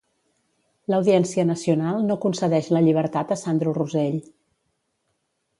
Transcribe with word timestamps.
L'Audiència 0.93 1.45
Nacional 1.49 2.01
no 2.07 2.17
concedeix 2.25 2.71
la 2.77 2.83
llibertat 2.87 3.37
a 3.37 3.41
Sandro 3.45 3.75
Rosell. 3.81 4.21